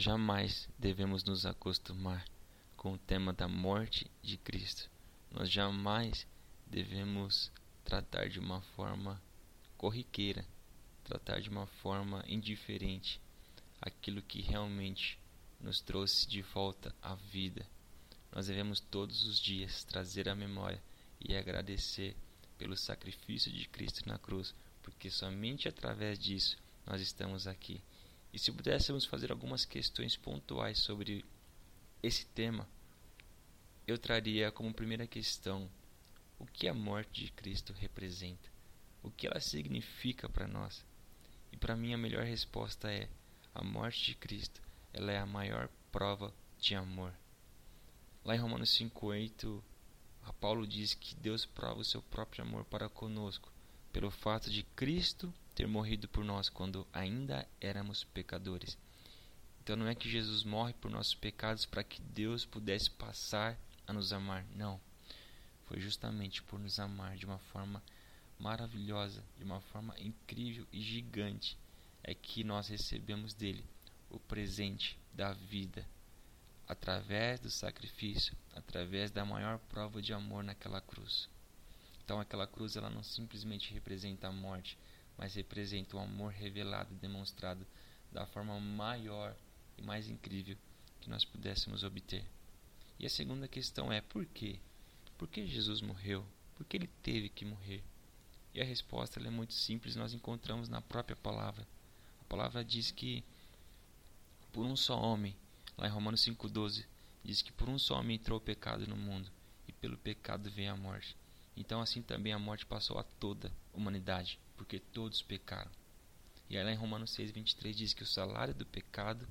[0.00, 2.24] jamais devemos nos acostumar
[2.76, 4.88] com o tema da morte de Cristo.
[5.30, 6.26] Nós jamais
[6.66, 7.50] devemos
[7.84, 9.20] tratar de uma forma
[9.76, 10.46] corriqueira,
[11.02, 13.20] tratar de uma forma indiferente
[13.80, 15.18] aquilo que realmente
[15.60, 17.66] nos trouxe de volta à vida.
[18.34, 20.82] Nós devemos todos os dias trazer à memória
[21.20, 22.16] e agradecer
[22.56, 26.56] pelo sacrifício de Cristo na cruz, porque somente através disso
[26.86, 27.82] nós estamos aqui.
[28.32, 31.24] E se pudéssemos fazer algumas questões pontuais sobre
[32.02, 32.68] esse tema,
[33.86, 35.70] eu traria como primeira questão
[36.38, 38.50] o que a morte de Cristo representa,
[39.02, 40.84] o que ela significa para nós.
[41.52, 43.08] E para mim a melhor resposta é:
[43.54, 44.62] a morte de Cristo,
[44.92, 47.12] ela é a maior prova de amor.
[48.24, 49.62] Lá em Romanos 5:8,
[50.42, 53.52] Paulo diz que Deus prova o seu próprio amor para conosco
[53.92, 58.78] pelo fato de Cristo ter morrido por nós quando ainda éramos pecadores.
[59.62, 63.92] Então não é que Jesus morre por nossos pecados para que Deus pudesse passar a
[63.92, 64.44] nos amar.
[64.54, 64.80] Não.
[65.66, 67.82] Foi justamente por nos amar de uma forma
[68.38, 71.56] maravilhosa, de uma forma incrível e gigante,
[72.02, 73.64] é que nós recebemos dele
[74.10, 75.86] o presente da vida,
[76.66, 81.28] através do sacrifício, através da maior prova de amor naquela cruz.
[82.04, 84.76] Então aquela cruz ela não simplesmente representa a morte,
[85.16, 87.66] mas representa o amor revelado e demonstrado
[88.10, 89.34] da forma maior
[89.78, 90.56] e mais incrível
[91.00, 92.24] que nós pudéssemos obter.
[92.98, 94.58] E a segunda questão é por quê?
[95.18, 96.24] Por que Jesus morreu?
[96.56, 97.82] Por que ele teve que morrer?
[98.54, 101.66] E a resposta é muito simples, nós encontramos na própria palavra.
[102.20, 103.24] A palavra diz que
[104.52, 105.34] por um só homem,
[105.78, 106.84] lá em Romanos 5,12,
[107.24, 109.30] diz que por um só homem entrou o pecado no mundo,
[109.66, 111.16] e pelo pecado veio a morte.
[111.56, 115.70] Então assim também a morte passou a toda a humanidade, porque todos pecaram.
[116.48, 119.26] E aí lá em Romanos 6,23 diz que o salário do pecado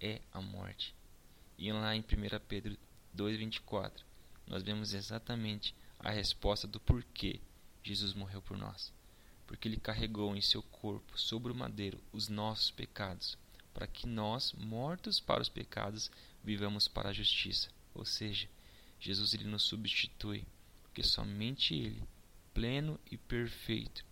[0.00, 0.94] é a morte.
[1.58, 2.04] E lá em 1
[2.48, 2.76] Pedro
[3.16, 3.92] 2,24
[4.46, 7.40] nós vemos exatamente a resposta do porquê
[7.82, 8.92] Jesus morreu por nós.
[9.46, 13.36] Porque ele carregou em seu corpo, sobre o madeiro, os nossos pecados,
[13.72, 16.10] para que nós, mortos para os pecados,
[16.42, 17.68] vivamos para a justiça.
[17.94, 18.48] Ou seja,
[18.98, 20.44] Jesus ele nos substitui,
[21.00, 22.06] porque somente ele,
[22.52, 24.04] pleno e perfeito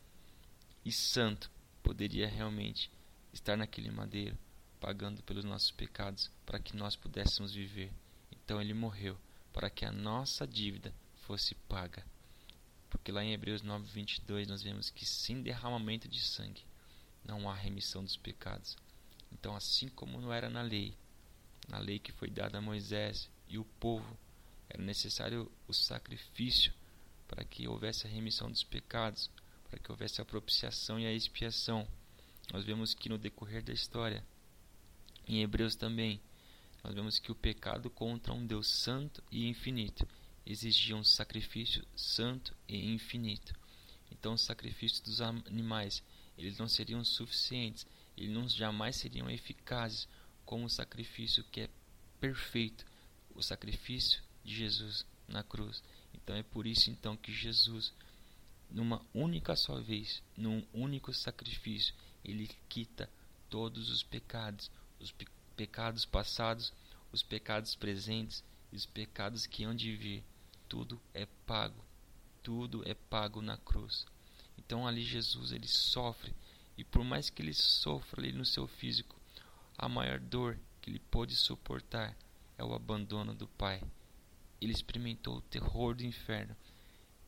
[0.83, 1.51] e santo,
[1.83, 2.91] poderia realmente
[3.31, 4.39] estar naquele madeiro,
[4.81, 7.93] pagando pelos nossos pecados, para que nós pudéssemos viver.
[8.33, 9.19] Então ele morreu
[9.53, 10.95] para que a nossa dívida
[11.27, 12.07] fosse paga.
[12.89, 16.65] Porque lá em Hebreus 9, 22 nós vemos que sem derramamento de sangue
[17.23, 18.79] não há remissão dos pecados.
[19.31, 20.97] Então, assim como não era na lei,
[21.69, 24.17] na lei que foi dada a Moisés e o povo,
[24.69, 26.73] era necessário o sacrifício
[27.27, 29.31] para que houvesse a remissão dos pecados,
[29.69, 31.87] para que houvesse a propiciação e a expiação.
[32.53, 34.25] Nós vemos que no decorrer da história,
[35.27, 36.21] em Hebreus também,
[36.83, 40.09] nós vemos que o pecado contra um Deus santo e infinito
[40.47, 43.55] exigia um sacrifício santo e infinito.
[44.11, 46.03] Então, os sacrifícios dos animais
[46.39, 47.85] eles não seriam suficientes,
[48.17, 50.09] eles não jamais seriam eficazes
[50.47, 51.71] como o sacrifício que é
[52.21, 52.87] perfeito,
[53.35, 55.83] o sacrifício de Jesus na cruz.
[56.15, 57.93] Então é por isso então que Jesus,
[58.71, 61.95] numa única só vez, num único sacrifício,
[62.25, 63.11] ele quita
[63.49, 65.27] todos os pecados, os pe
[65.57, 66.73] pecados passados,
[67.11, 70.23] os pecados presentes e os pecados que hão de vir
[70.69, 71.85] tudo é pago,
[72.45, 74.07] tudo é pago na cruz.
[74.57, 76.33] Então ali Jesus ele sofre
[76.77, 79.19] e por mais que ele sofra ali no seu físico,
[79.77, 82.17] a maior dor que ele pôde suportar
[82.57, 83.83] é o abandono do Pai.
[84.61, 86.57] Ele experimentou o terror do inferno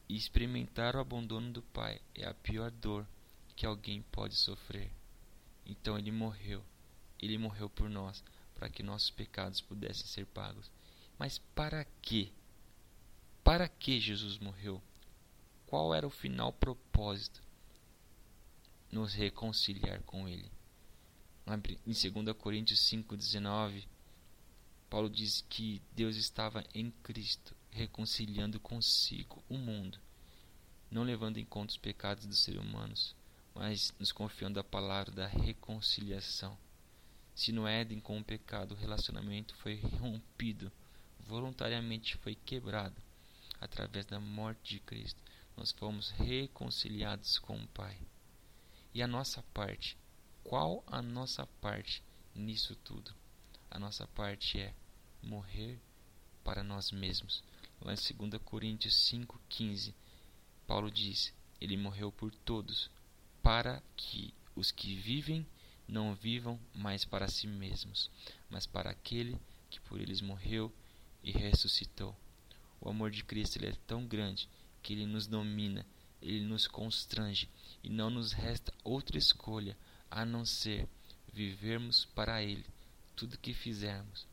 [0.09, 3.07] e experimentar o abandono do Pai é a pior dor
[3.55, 4.91] que alguém pode sofrer.
[5.65, 6.65] Então ele morreu.
[7.21, 8.25] Ele morreu por nós,
[8.55, 10.71] para que nossos pecados pudessem ser pagos.
[11.19, 12.33] Mas para quê?
[13.45, 14.83] Para que Jesus morreu?
[15.67, 17.41] Qual era o final propósito?
[18.91, 20.51] Nos reconciliar com Ele.
[21.87, 23.87] Em 2 Coríntios 5,19,
[24.91, 30.01] Paulo diz que Deus estava em Cristo, reconciliando consigo o mundo,
[30.91, 33.15] não levando em conta os pecados dos seres humanos,
[33.55, 36.59] mas nos confiando a palavra da reconciliação.
[37.37, 40.73] Se no Éden com o pecado o relacionamento foi rompido,
[41.21, 43.01] voluntariamente foi quebrado,
[43.61, 45.23] através da morte de Cristo,
[45.57, 47.97] nós fomos reconciliados com o Pai.
[48.93, 49.97] E a nossa parte?
[50.43, 52.03] Qual a nossa parte
[52.35, 53.20] nisso tudo?
[53.71, 54.75] A nossa parte é
[55.23, 55.81] morrer
[56.43, 57.45] para nós mesmos.
[57.81, 59.95] Lá em 2 Coríntios 5,15,
[60.67, 62.91] Paulo diz: Ele morreu por todos,
[63.41, 65.47] para que os que vivem
[65.87, 68.11] não vivam mais para si mesmos,
[68.49, 69.39] mas para aquele
[69.71, 70.73] que por eles morreu
[71.23, 72.17] e ressuscitou.
[72.81, 74.49] O amor de Cristo ele é tão grande
[74.83, 75.87] que ele nos domina,
[76.21, 77.49] ele nos constrange
[77.85, 79.77] e não nos resta outra escolha
[80.11, 80.89] a não ser
[81.33, 82.67] vivermos para ele
[83.17, 84.27] tudo que fizermos.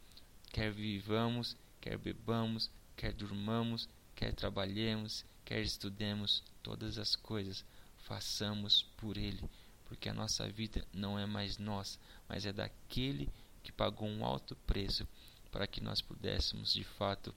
[0.51, 7.63] Quer vivamos, quer bebamos, quer durmamos, quer trabalhemos, quer estudemos, todas as coisas
[7.99, 9.43] façamos por ele,
[9.85, 13.29] porque a nossa vida não é mais nossa, mas é daquele
[13.63, 15.07] que pagou um alto preço
[15.51, 17.33] para que nós pudéssemos de fato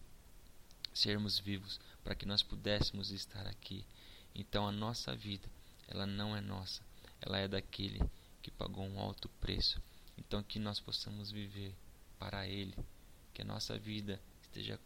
[0.92, 3.84] sermos vivos, para que nós pudéssemos estar aqui.
[4.34, 5.48] Então a nossa vida,
[5.88, 6.82] ela não é nossa,
[7.20, 8.00] ela é daquele
[8.42, 9.82] que pagou um alto preço.
[10.20, 11.74] Então que nós possamos viver
[12.18, 12.76] para ele,
[13.32, 14.78] que a nossa vida esteja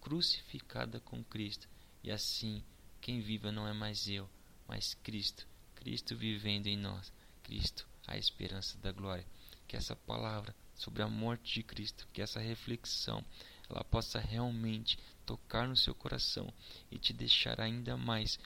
[0.00, 1.68] crucificada com Cristo.
[2.02, 2.62] E assim
[3.00, 4.28] quem viva não é mais eu,
[4.66, 7.12] mas Cristo, Cristo vivendo em nós,
[7.42, 9.26] Cristo, a esperança da glória.
[9.66, 13.24] Que essa palavra sobre a morte de Cristo, que essa reflexão
[13.68, 16.52] ela possa realmente tocar no seu coração
[16.90, 18.38] e te deixar ainda mais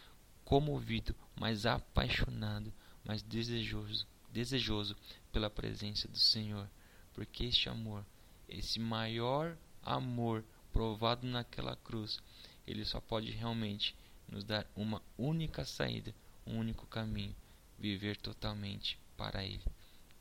[0.44, 2.72] comovido, mais apaixonado,
[3.04, 4.96] mais desejoso, desejoso
[5.32, 6.68] pela presença do Senhor,
[7.14, 8.04] porque este amor,
[8.48, 12.20] esse maior amor provado naquela cruz,
[12.66, 13.94] ele só pode realmente
[14.28, 16.14] nos dar uma única saída,
[16.46, 17.34] um único caminho,
[17.78, 19.64] viver totalmente para ele.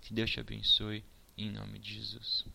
[0.01, 1.03] Que Deus te abençoe
[1.37, 2.45] em nome de Jesus.